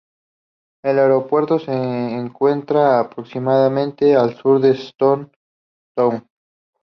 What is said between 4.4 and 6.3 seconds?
de Stone Town.